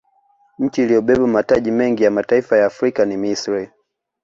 [0.59, 3.69] nchi iliyobeba mataji mengi ya mataifa ya afrika ni misri